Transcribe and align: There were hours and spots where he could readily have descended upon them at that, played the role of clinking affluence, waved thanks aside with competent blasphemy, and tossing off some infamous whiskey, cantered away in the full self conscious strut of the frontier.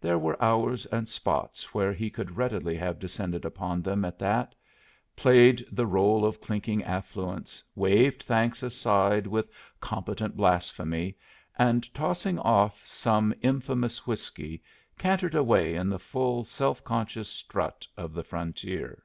There 0.00 0.18
were 0.18 0.42
hours 0.42 0.86
and 0.86 1.06
spots 1.06 1.74
where 1.74 1.92
he 1.92 2.08
could 2.08 2.38
readily 2.38 2.76
have 2.78 2.98
descended 2.98 3.44
upon 3.44 3.82
them 3.82 4.06
at 4.06 4.18
that, 4.20 4.54
played 5.16 5.66
the 5.70 5.84
role 5.84 6.24
of 6.24 6.40
clinking 6.40 6.82
affluence, 6.82 7.62
waved 7.74 8.22
thanks 8.22 8.62
aside 8.62 9.26
with 9.26 9.50
competent 9.78 10.34
blasphemy, 10.34 11.18
and 11.58 11.92
tossing 11.92 12.38
off 12.38 12.86
some 12.86 13.34
infamous 13.42 14.06
whiskey, 14.06 14.62
cantered 14.96 15.34
away 15.34 15.74
in 15.74 15.90
the 15.90 15.98
full 15.98 16.42
self 16.42 16.82
conscious 16.82 17.28
strut 17.28 17.86
of 17.98 18.14
the 18.14 18.24
frontier. 18.24 19.02